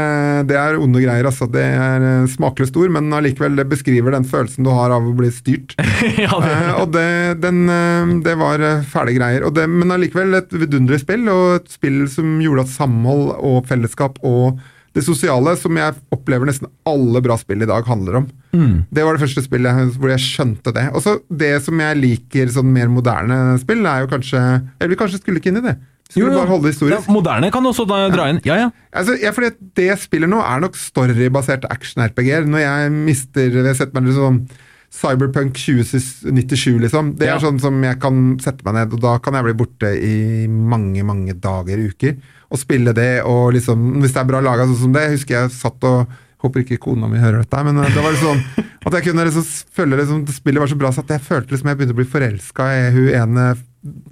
[0.49, 1.47] Det er onde greier, altså.
[1.47, 5.15] Det er eh, smakløst ord, men allikevel, det beskriver den følelsen du har av å
[5.15, 5.77] bli styrt.
[6.25, 7.07] ja, det, Eh, og det,
[7.43, 9.47] den, eh, det var eh, fæle greier.
[9.55, 14.19] Det, men allikevel et vidunderlig spill, og et spill som gjorde at samhold og fellesskap
[14.25, 14.61] og
[14.95, 18.29] det sosiale, som jeg opplever nesten alle bra spill i dag handler om.
[18.55, 20.85] Det var det første spillet hvor jeg skjønte det.
[20.95, 24.39] Og så det som jeg liker sånn mer moderne spill, er jo kanskje
[24.79, 25.75] Eller vi kanskje skulle ikke inn i det.
[26.07, 28.39] Skulle bare holde det Ja, moderne kan også da, dra inn.
[28.45, 28.69] Ja, ja.
[28.95, 32.45] Altså, ja, fordi det jeg spiller nå, er nok storybaserte action-RPG-er.
[32.47, 34.45] Når jeg mister Jeg setter meg sånn
[34.95, 37.15] Cyberpunk 2097, liksom.
[37.19, 37.39] Det er Ja.
[37.39, 41.03] sånn som jeg kan sette meg ned, og da kan jeg bli borte i mange,
[41.03, 42.15] mange dager, uker.
[42.55, 45.51] Og spille det, og liksom Hvis det er bra laga sånn som det Husker jeg
[45.55, 48.41] satt og Håper ikke kona mi hører dette, men eh, det var liksom
[48.85, 51.71] at jeg kunne liksom føle liksom, spillet var så bra så at jeg følte liksom
[51.71, 53.45] jeg begynte å bli forelska i hun ene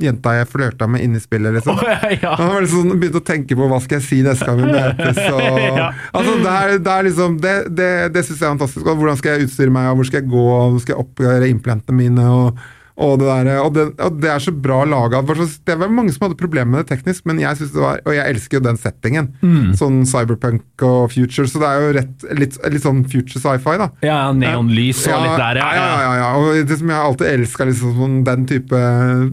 [0.02, 1.78] jenta jeg flørta med inni spillet, liksom.
[1.78, 2.34] Oh, ja, ja.
[2.38, 5.22] Han liksom, begynte å tenke på hva skal jeg si neste gang vi møtes.
[5.30, 5.42] Og,
[5.80, 5.88] Ja.
[6.14, 8.86] altså, det, er, det, er liksom, det, det, det syns jeg er fantastisk.
[8.86, 11.06] Og hvordan skal jeg utstyre meg, og hvor skal jeg gå, og hvor skal jeg
[11.06, 12.28] oppgradere implantene mine.
[12.30, 15.24] og og det, der, og, det, og det er så bra laga.
[15.26, 18.14] Det var mange som hadde problemer med det teknisk, men jeg synes det var, og
[18.14, 19.32] jeg elsker jo den settingen.
[19.42, 19.72] Mm.
[19.80, 23.90] Sånn cyberpunk og future, så det er jo rett, litt, litt sånn future sci-fi, da.
[24.06, 25.72] Ja, neonlys og litt der, ja.
[25.74, 28.86] Ja, ja, ja, Og det som jeg alltid elska, liksom, sånn, den type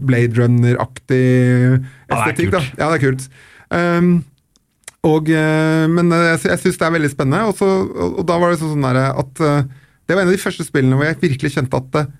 [0.09, 1.23] Blade Runner-aktig
[2.09, 2.57] estetikk.
[2.57, 2.65] da.
[2.81, 3.29] Ja, det er kult.
[3.71, 4.13] Um,
[5.07, 7.45] og, eh, men eh, jeg, jeg syns det er veldig spennende.
[7.49, 9.63] Og, så, og, da var det sånn der at eh,
[10.05, 12.11] Det var en av de første spillene hvor jeg virkelig kjente at eh,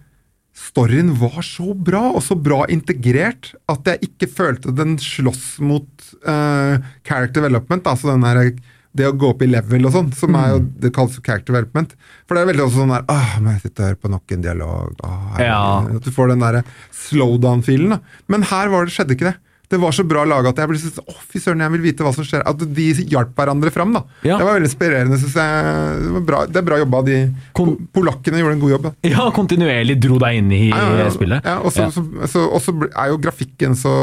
[0.57, 5.87] storyen var så bra, og så bra integrert, at jeg ikke følte den slåss mot
[6.27, 7.87] uh, character development.
[7.87, 8.51] Altså den her,
[8.93, 11.95] det å gå opp i level og sånn, som er jo, det kalles character development.
[12.27, 14.35] For det er veldig også sånn der Åh, må jeg sitte og høre på nok
[14.35, 15.05] en dialog?
[15.07, 15.61] Åh, jeg- Ja.
[15.95, 16.61] At du får den der
[16.91, 17.99] slowdown-filen.
[18.27, 19.37] Men her var det, skjedde ikke det.
[19.71, 22.03] Det var så bra laga at jeg ble sånn Å, fy søren, jeg vil vite
[22.03, 22.43] hva som skjer.
[22.47, 24.01] At de hjalp hverandre fram, da.
[24.27, 24.36] Ja.
[24.36, 26.03] Det var veldig inspirerende, syns jeg.
[26.12, 27.01] Det, bra, det er bra jobba.
[27.07, 27.17] De
[27.57, 28.89] Kon- polakkene gjorde en god jobb.
[28.89, 28.93] da.
[29.15, 31.10] Ja, kontinuerlig dro deg inn i Ja, ja, ja.
[31.15, 31.47] spillet.
[31.47, 33.95] Ja, og så så, så, så er jo grafikken så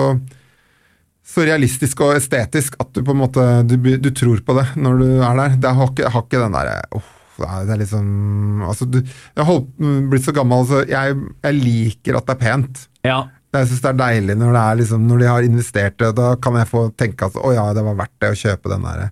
[1.28, 5.00] så realistisk og estetisk at du på en måte du, du tror på det når
[5.02, 5.56] du er der.
[5.60, 9.02] Det har ikke, har ikke den derre oh, det er liksom altså du,
[9.36, 9.60] Jeg har
[10.10, 12.80] blitt så gammel, så jeg, jeg liker at det er pent.
[13.06, 13.18] Ja.
[13.56, 16.10] Jeg syns det er deilig når, det er liksom, når de har investert det.
[16.18, 18.84] Da kan jeg få tenke at å ja, det var verdt det å kjøpe den
[18.84, 19.08] der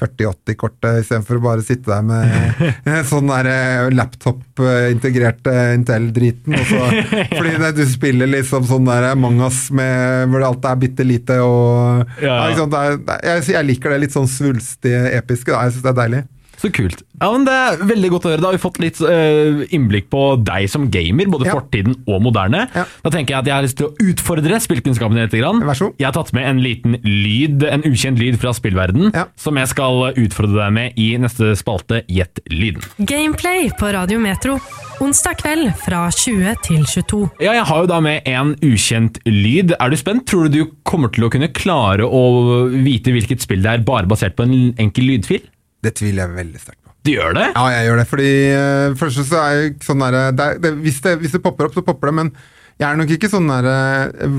[0.00, 6.56] 4080-kortet istedenfor å bare sitte der med sånn der laptop-integrerte Intel-driten.
[7.34, 12.06] Fordi det, du spiller liksom sånn der Mangas med, hvor alt er bitte lite og
[12.22, 12.46] Ja.
[12.46, 12.50] ja.
[12.54, 13.00] Ja, det er,
[13.34, 15.52] jeg, jeg liker det litt sånn svulstige, episke.
[15.52, 15.66] Da.
[15.66, 16.22] Jeg syns det er deilig.
[16.60, 17.00] Så kult.
[17.20, 18.40] Ja, men Det er veldig godt å høre.
[18.42, 21.54] Da har vi fått litt uh, innblikk på deg som gamer, både Ja.
[21.56, 22.66] fortiden og moderne.
[22.76, 22.84] Ja.
[23.04, 25.64] Da tenker jeg at jeg har lyst til å utfordre litt.
[25.64, 25.94] Vær så god.
[26.00, 29.24] Jeg har tatt med en liten lyd, en ukjent lyd fra spillverden, Ja.
[29.36, 32.82] som jeg skal utfordre deg med i neste spalte Gjett lyden.
[33.00, 34.58] Gameplay på Radio Metro.
[35.00, 37.30] Onsdag kveld fra 20 til 22.
[37.40, 39.72] Ja, jeg har jo da med en ukjent lyd.
[39.80, 40.26] Er du spent?
[40.28, 44.06] Tror du du kommer til å kunne klare å vite hvilket spill det er, bare
[44.10, 45.40] basert på en enkel lydfil?
[45.82, 46.94] Det tviler jeg veldig sterkt på.
[47.06, 47.46] Du gjør det?
[47.56, 50.58] Ja, jeg gjør det, fordi uh, først så er jeg ikke sånn der, det, er-
[50.66, 52.32] det, hvis, det, hvis det popper opp, så popper det, men
[52.80, 53.66] jeg er nok ikke sånn der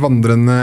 [0.02, 0.54] vandrende,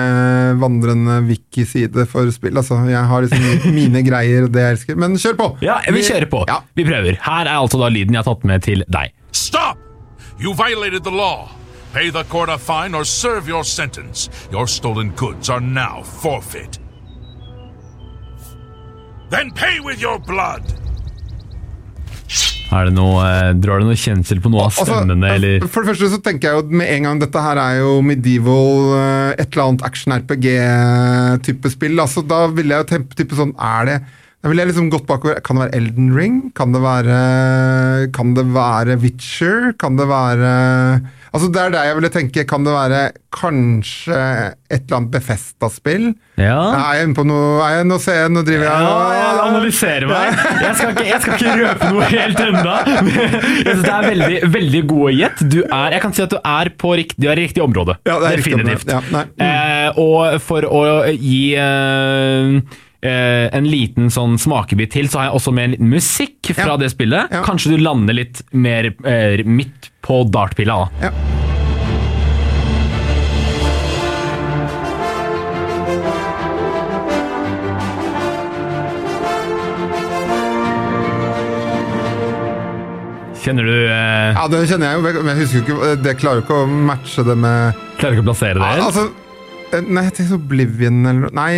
[0.59, 2.57] vandrende wiki-side for spill.
[2.59, 4.99] Altså, jeg har liksom mine greier og det jeg elsker.
[4.99, 5.47] Men kjør på!
[5.63, 6.41] Ja, vi kjører på.
[6.51, 6.57] Ja.
[6.79, 7.19] Vi prøver.
[7.23, 9.15] Her er altså da lyden jeg har tatt med til deg.
[9.31, 9.79] Stop!
[10.43, 11.49] You violated the law.
[11.95, 14.29] Pay the court a fine or serve your sentence.
[14.53, 16.79] Your stolen goods are now forfeit.
[19.31, 20.65] Then pay with your blood.
[22.69, 25.63] Er det noe, eh, drar du noe kjensel på noe av Altså, stemmene, eller?
[25.73, 28.93] For det første så tenker jeg jo med en gang dette her er jo medieval,
[28.99, 31.97] eh, et eller annet action-RPG-type spill.
[32.05, 33.97] Altså, da ville jeg jo type sånn Er det
[34.39, 35.41] Da ville jeg liksom gått bakover.
[35.43, 36.35] Kan det være Elden Ring?
[36.55, 37.15] Kan det være
[38.15, 39.73] Kan det være Witcher?
[39.81, 40.53] Kan det være
[41.35, 42.45] Altså Det er der jeg ville tenke.
[42.49, 43.01] Kan det være
[43.35, 44.15] kanskje
[44.71, 46.07] et eller annet Befesta-spill?
[46.39, 46.55] Ja.
[46.71, 50.09] Er jeg inne på noe jeg, Nå ser jeg, nå driver jeg Ja, jeg analyserer
[50.13, 50.41] meg.
[50.63, 52.79] Jeg skal ikke, jeg skal ikke røpe noe helt ennå.
[53.59, 55.47] Jeg synes det er veldig, veldig gode gjett.
[55.51, 57.99] Du jeg kan si at du er på riktig, du er i riktig område.
[58.07, 58.87] Ja, det er riktig område.
[58.95, 59.01] Ja.
[59.09, 59.47] Mm.
[59.49, 65.41] Eh, og for å gi eh, eh, en liten sånn smakebit til, så har jeg
[65.41, 67.35] også med en liten musikk fra det spillet.
[67.47, 70.85] Kanskje du lander litt mer eh, midt på dartpila.
[70.87, 71.11] da.
[71.11, 71.39] Ja.
[83.39, 86.45] Kjenner du eh, ja, det kjenner jeg jo, men jeg husker ikke Det klarer jo
[86.45, 88.73] ikke å matche det med Klarer ikke å plassere det?
[88.77, 89.05] Ja, altså,
[89.71, 91.33] eh, Nei, jeg tenker Oblivion eller noe.
[91.39, 91.53] Nei,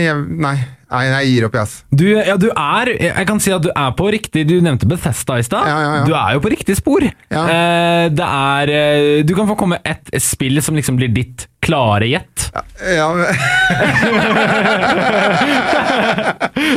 [0.44, 0.55] nei,
[0.90, 1.74] nei, jeg gir opp, jeg, ass.
[1.94, 5.38] Du, ja, du er Jeg kan si at du er på riktig Du nevnte Bethesda
[5.38, 5.68] i stad.
[5.70, 6.05] Ja, ja, ja.
[6.09, 7.05] Du er jo på riktig spor.
[7.07, 7.44] Ja.
[7.44, 12.09] Eh, det er eh, Du kan få komme et spill som liksom blir ditt klare
[12.09, 12.48] gjett.
[12.83, 13.26] Ja, men,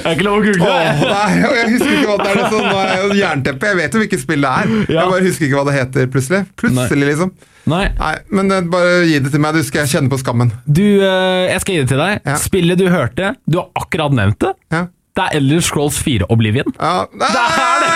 [0.04, 2.36] Er ikke lov å google Åh, nei, jeg husker ikke hva det er.
[2.38, 3.72] det er Sånn, nå er jeg jo jernteppe.
[3.72, 4.76] Jeg vet jo hvilket spill det er.
[4.84, 5.00] Ja.
[5.00, 6.42] Jeg bare husker ikke hva det heter plutselig.
[6.60, 7.34] Plutselig, liksom.
[7.70, 7.86] Nei.
[8.00, 10.52] Nei, men eh, bare gi det til meg, du skal kjenne på skammen.
[10.68, 12.20] Du, eh, jeg skal gi det til deg.
[12.28, 12.36] Ja.
[12.42, 14.52] Spillet du hørte, du har akkurat nevnt det.
[14.74, 14.86] Ja.
[15.14, 16.72] Det er Elder Scrolls 4 Oblivion.
[16.82, 17.90] Ja, Det er det!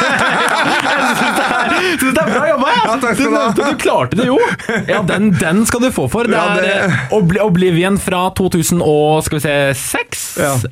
[1.77, 2.67] Jeg synes det er bra jobba!
[2.75, 4.35] Ja, takk skal du, nevnte, du klarte det jo!
[4.85, 6.29] Ja, den, den skal du få for.
[6.29, 10.23] Det Ja, er det- eh, Oblivion fra 2000 og skal vi se 6?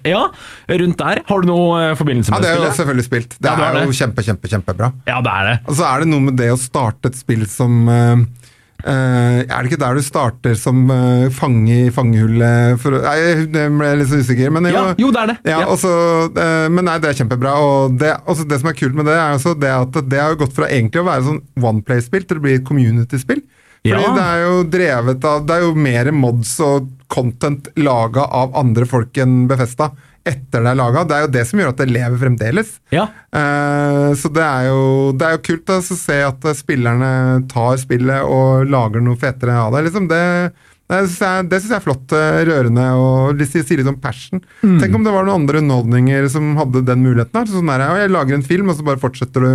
[0.06, 0.22] Ja.
[0.70, 1.24] rundt der.
[1.26, 3.36] Har du noe forbindelse med det Ja, er jo jeg selvfølgelig spilt.
[3.42, 4.92] Det Ja, du er jo kjempe, kjempe, kjempebra.
[5.10, 5.60] Ja, det er det.
[5.66, 8.16] Og så er det noe med det å starte et spill som eh,
[8.86, 13.66] eh, Er det ikke der du starter som uh, fange i fangehullet for Nei, det
[13.74, 14.54] ble jeg litt så usikker.
[14.56, 15.38] Men Ja, jo, det er det.
[15.50, 15.68] Ja, Ja.
[15.74, 15.92] og så,
[16.38, 17.56] eh, men nei, det er kjempebra.
[17.66, 20.36] Og det, også det som er kult med det, er også det at det har
[20.40, 23.42] gått fra egentlig å være sånn one play-spill til å bli et community-spill.
[23.86, 24.16] Fordi Ja.
[24.18, 28.86] det er jo drevet av Det er jo mer mods og content laga av andre
[28.90, 29.92] folk enn Befesta
[30.26, 31.04] etter det er laga.
[31.06, 32.70] Det er jo det som gjør at det lever fremdeles.
[32.96, 33.08] Ja.
[33.30, 34.84] Eh, så det er jo,
[35.14, 37.12] det er jo kult da, å se at eh, spillerne
[37.52, 39.84] tar spillet og lager noe fetere av det.
[39.88, 40.22] Liksom det,
[40.90, 42.18] det syns jeg, jeg er flott.
[42.18, 44.44] eh, Rørende og det sier, litt om passion.
[44.66, 47.42] Tenk om det var noen andre underholdninger som hadde den muligheten.
[47.42, 49.52] her, Sånn der, jeg lager en film, og så bare fortsetter du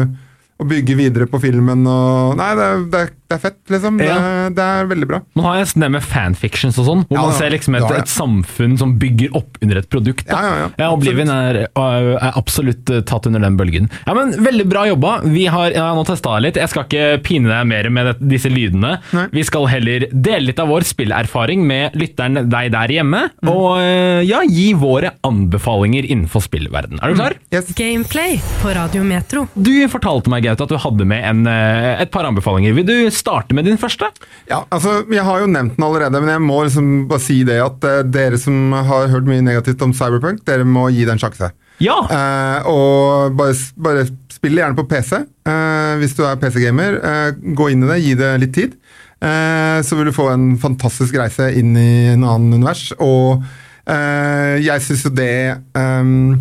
[0.61, 1.87] å bygge videre på filmen.
[1.89, 3.99] Og, nei, det det, er, det er fett, liksom.
[4.01, 4.49] Det, Ja.
[4.51, 5.21] det er veldig bra.
[5.39, 7.95] Man har nesten det med fanfictions og sånn, hvor Ja, man ser liksom et, Det
[7.95, 7.99] det.
[8.05, 10.27] et samfunn som bygger opp under et produkt.
[10.27, 10.37] Da.
[10.41, 10.91] Ja, ja, ja.
[10.95, 13.89] Oblivion er, er absolutt eh, tatt under den bølgen.
[14.07, 15.21] Ja, men Veldig bra jobba.
[15.31, 16.57] Vi har ja, nå testa det litt.
[16.61, 18.97] Jeg skal ikke pine deg mer med det, disse lydene.
[19.15, 19.27] Nei.
[19.33, 23.49] Vi skal heller dele litt av vår spillerfaring med lytteren deg der hjemme, Mm.
[23.53, 26.99] og eh, ja, gi våre anbefalinger innenfor spillverden.
[27.03, 27.35] Er du klar?
[27.53, 27.71] Yes.
[27.77, 29.47] Gameplay på Radio Metro.
[29.55, 32.75] Du fortalte meg Gaute, at du hadde med en, et par anbefalinger.
[32.75, 34.09] Vil du starte med din første?
[34.51, 37.61] Ja, altså, Jeg har jo nevnt den allerede, men jeg må liksom bare si det
[37.63, 41.23] at uh, dere som har hørt mye negativt om Cyberpunk, dere må gi det en
[41.23, 41.53] sjanse.
[41.81, 41.97] Ja!
[42.11, 47.01] Uh, og bare, bare spill gjerne på PC, uh, hvis du er PC-gamer.
[47.01, 48.77] Eh, gå inn i det, gi det litt tid.
[49.21, 52.87] Eh, så vil du få en fantastisk reise inn i en annen univers.
[53.05, 53.43] Og
[53.85, 55.35] eh, jeg syns jo det
[55.77, 56.39] um,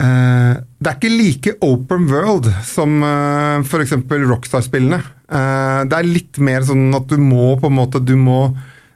[0.00, 3.92] Eh, det er ikke like open world som uh, f.eks.
[4.08, 5.00] Rockstar-spillene.
[5.30, 8.50] Eh, det er litt mer sånn at du må på en måte du må,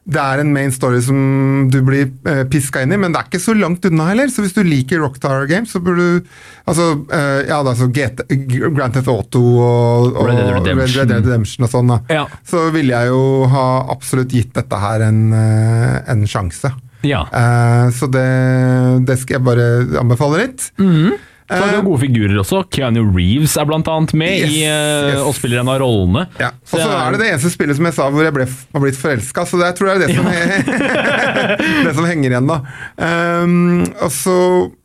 [0.04, 3.28] Det er en main story som du blir uh, piska inn i, men det er
[3.30, 4.28] ikke så langt unna heller.
[4.28, 6.28] Så hvis du liker Rockstar Games, så burde du
[6.68, 8.26] Altså, eh, ja, da, så GT,
[8.72, 11.00] Grand Theft Auto og, og Red Dead Redemption.
[11.00, 11.98] Red Dead Redemption og sånn, da.
[12.12, 12.22] Ja.
[12.48, 16.72] Så ville jeg jo ha absolutt gitt dette her en, eh, en sjanse.
[17.04, 17.24] ja.
[17.32, 18.28] Eh, så det,
[19.08, 19.68] det skal jeg bare
[20.00, 20.70] anbefale litt.
[21.44, 22.62] Så er det jo gode figurer også.
[22.72, 25.20] Keanu Reeves er blant annet med Yes, i, eh, yes.
[25.28, 26.24] og spiller en av rollene.
[26.40, 26.50] Ja.
[26.56, 29.00] Og så er det det eneste spillet som jeg sa hvor jeg ble, har blitt
[29.00, 30.30] forelska, så det tror jeg er det som,
[31.88, 32.60] det som henger igjen, da.
[33.44, 34.38] Um, og så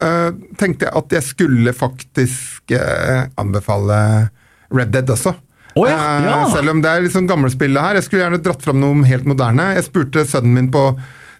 [0.04, 4.02] uh, tenkte jeg at jeg skulle faktisk uh, anbefale
[4.76, 5.38] Red Dead også.
[5.76, 6.50] Oh, ja, Eh, ja.
[6.52, 8.00] Selv om det er litt sånn gammelspillet her.
[8.00, 9.72] Jeg skulle gjerne dratt fram noe helt moderne.
[9.78, 10.84] Jeg spurte sønnen min på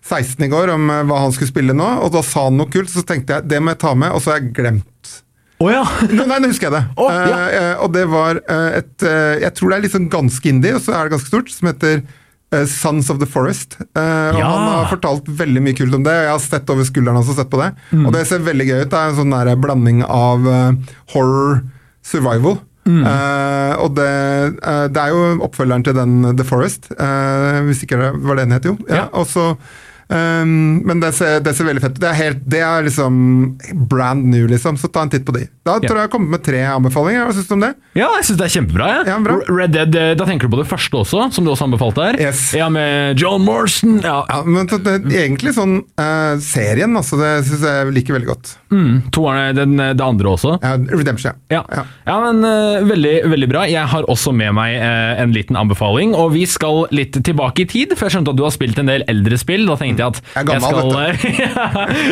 [0.06, 2.72] 16 i går om eh, hva han skulle spille nå, og da sa han noe
[2.72, 4.88] kult, så tenkte jeg det må jeg ta med, og så har jeg glemt
[5.60, 5.82] Å ja!
[6.16, 6.86] Nei, nå husker jeg det.
[6.96, 7.40] Å, ja.
[7.52, 10.86] Eh, og det var eh, et uh, Jeg tror det er sånn ganske indie, og
[10.86, 13.76] så er det ganske stort, som heter uh, Sons of the Forest.
[13.92, 14.32] Ja.
[14.32, 17.20] og Han har fortalt veldig mye kult om det, og jeg har sett over skulderen
[17.20, 17.74] hans og sett på det.
[17.92, 18.08] Mm.
[18.08, 18.94] Og det ser veldig gøy ut.
[18.94, 20.48] Det er en sånn der blanding av
[21.14, 21.62] horror
[22.08, 22.62] survival.
[22.90, 23.04] Mm.
[23.84, 24.14] Og det,
[24.96, 26.88] det er jo oppfølgeren til den The Forest,
[27.68, 28.80] hvis ikke det var det den het, jo.
[28.88, 29.06] Ja, Ja.
[29.20, 29.52] Og så
[30.10, 32.02] Um, men det ser, det ser veldig fett ut.
[32.02, 33.18] Det helt, det er liksom
[33.92, 35.44] brand new, liksom, så ta en titt på de.
[35.68, 37.28] Da tror jeg jeg har kommet med tre anbefalinger.
[37.28, 37.72] Hva syns du om det?
[38.00, 38.88] Ja, jeg syns det er kjempebra.
[38.90, 39.04] Ja.
[39.12, 39.38] Ja, bra.
[39.46, 42.20] Red Dead, eh, Da tenker du på det første også, som du også anbefalte her?
[42.30, 42.48] Yes.
[42.58, 44.00] Ja, Med John Morrison.
[44.02, 44.24] Ja.
[44.30, 48.56] Ja, men det, egentlig sånn uh, serien, altså, det syns jeg liker veldig godt.
[48.70, 50.58] Mm, er den, det andre også.
[50.62, 51.84] Ja, Redemption, Ja, Ja.
[52.06, 53.64] ja men uh, veldig, veldig bra.
[53.70, 57.70] Jeg har også med meg uh, en liten anbefaling, og vi skal litt tilbake i
[57.70, 57.96] tid.
[57.98, 59.66] For jeg skjønte at du har spilt en del eldre spill.
[59.70, 61.40] Da tenkte jeg at Jeg er gammel, skal,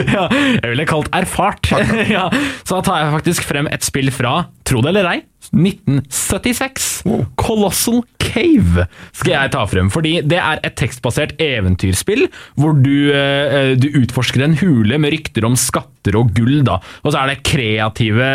[0.18, 0.28] ja,
[0.64, 1.72] Jeg ville kalt erfart.
[2.18, 2.28] ja,
[2.64, 5.20] så da tar jeg faktisk frem et spill fra, tro det eller ei,
[5.56, 6.88] 1976.
[7.08, 7.26] Wow.
[7.40, 12.28] Colossal Cave skal jeg ta frem, fordi det er et tekstbasert eventyrspill
[12.60, 16.62] hvor du, eh, du utforsker en hule med rykter om skatter og gull.
[16.68, 16.80] da.
[17.04, 18.28] Og så er det kreative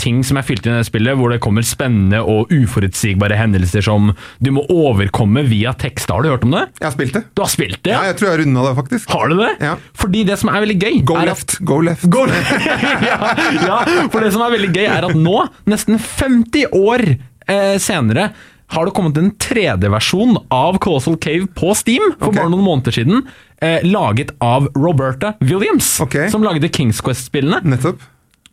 [0.00, 3.84] ting som er fylt inn i det spillet, hvor det kommer spennende og uforutsigbare hendelser
[3.86, 6.10] som du må overkomme via tekst.
[6.10, 6.66] Har du hørt om det?
[6.80, 7.24] Jeg har spilt det.
[7.34, 7.94] Du har spilt det?
[7.94, 9.10] Ja, jeg tror jeg har runda det, faktisk.
[9.14, 9.52] Har du det?
[9.62, 9.74] Ja.
[9.96, 12.06] Fordi det som er veldig gøy Go left, go left.
[12.10, 12.24] Go...
[13.10, 13.78] ja, ja,
[14.10, 15.36] for det som er veldig gøy, er at nå,
[15.70, 18.30] nesten 50 år eh, senere,
[18.72, 22.40] har det kommet en 3D-versjon av Colossal Cave på Steam for okay.
[22.40, 23.22] bare noen måneder siden.
[23.62, 26.30] Eh, laget av Roberta Williams, okay.
[26.32, 27.62] som lagde Kings Quest-spillene.
[27.62, 28.02] Nettopp.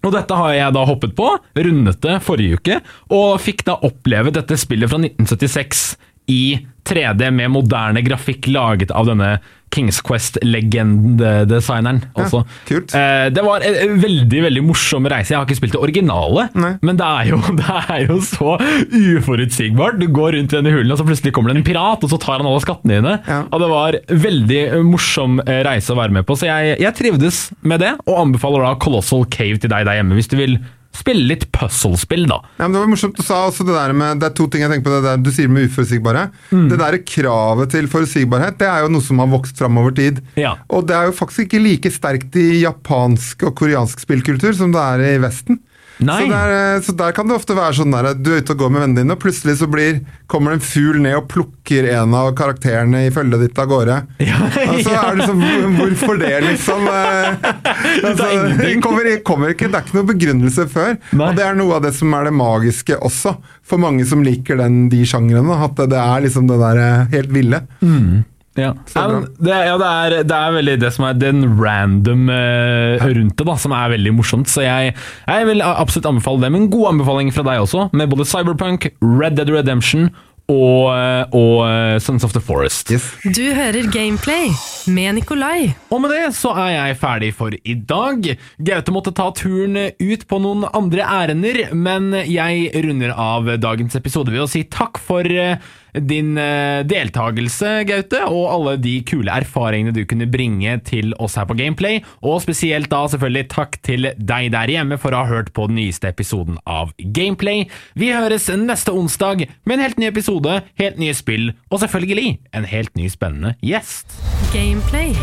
[0.04, 2.80] Og dette har jeg da hoppet på, rundet det forrige uke,
[3.16, 5.86] og fikk da oppleve dette spillet fra 1976
[6.32, 6.44] i
[6.88, 9.38] 3D med moderne grafikk laget av denne
[9.74, 12.02] Kings Quest-legendedesigneren.
[12.16, 12.44] også.
[12.70, 12.94] kult.
[12.96, 15.34] Eh, det var en en veldig veldig morsom reise.
[15.34, 16.74] Jeg har ikke spilt det originale, Nei.
[16.86, 18.56] men det er, jo, det er jo så
[18.94, 20.00] uforutsigbart.
[20.00, 22.20] Du går rundt i denne hulen, og så plutselig kommer det en pirat, og så
[22.22, 23.16] tar han alle skattene dine.
[23.28, 23.42] Ja.
[23.50, 27.44] Og det var veldig morsom eh, reise å være med på, så jeg, jeg trivdes
[27.66, 30.58] med det, og anbefaler da Colossal Cave til deg der hjemme, hvis du vil
[30.98, 32.40] spille litt puzzlespill, da.
[32.58, 33.18] Ja, men det var morsomt.
[33.18, 35.24] Du sa også det der med Det er to ting jeg tenker på det der
[35.24, 36.28] du sier med uforutsigbare.
[36.54, 36.68] Mm.
[36.72, 40.22] Det der kravet til forutsigbarhet, det er jo noe som har vokst fram over tid.
[40.40, 40.56] Ja.
[40.70, 44.84] Og det er jo faktisk ikke like sterkt i japansk og koreansk spillkultur som det
[44.84, 45.62] er i Vesten.
[46.08, 48.60] Så der, eh, så der kan det ofte være sånn der du er ute og
[48.64, 51.88] går med vennene dine, og plutselig så blir, kommer det en fugl ned og plukker
[51.94, 54.00] en av karakterene i følget ditt av gårde.
[54.24, 55.44] Ja, Og så er det sånn,
[55.78, 56.88] Hvorfor det, liksom?
[56.90, 57.50] Eh,
[58.08, 60.98] Altså, det, kommer, kommer ikke, det er ikke noe begrunnelse før.
[61.14, 61.30] Nei.
[61.30, 64.60] Og det er noe av det som er det magiske også, for mange som liker
[64.60, 65.56] den, de sjangrene.
[65.68, 67.64] At det er liksom det der eh, helt ville.
[67.84, 68.24] Ja.
[68.60, 73.02] Ja, men det, ja, det, er, det er veldig det som er den random uh,
[73.02, 74.52] rundt det, da, som er veldig morsomt.
[74.52, 74.94] Så jeg,
[75.26, 76.54] jeg vil absolutt anbefale det.
[76.54, 80.12] Men god anbefaling fra deg også, med både Cyberpunk, Red Dead Redemption
[80.52, 82.92] og, eh, og eh, Sons of the Forest.
[82.92, 83.06] Yes.
[83.24, 84.52] Du hører Gameplay
[84.92, 85.72] med Nikolai.
[85.90, 88.28] Og med det så er jeg ferdig for i dag.
[88.60, 94.34] Gaute måtte ta turen ut på noen andre ærender, men jeg runder av dagens episode
[94.34, 95.56] ved å si takk for eh,
[95.94, 101.48] din eh, deltakelse, Gaute, og alle de kule erfaringene du kunne bringe til oss her
[101.50, 102.02] på Gameplay.
[102.26, 105.80] Og spesielt da selvfølgelig takk til deg der hjemme for å ha hørt på den
[105.82, 107.68] nyeste episoden av Gameplay.
[108.00, 112.68] Vi høres neste onsdag med en helt ny episode, helt nye spill, og selvfølgelig en
[112.70, 114.18] helt ny spennende gjest.
[114.54, 115.14] Gameplay.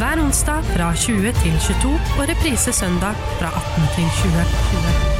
[0.00, 5.11] Hver onsdag fra 20 til 22 og reprise søndag fra 18 til 20.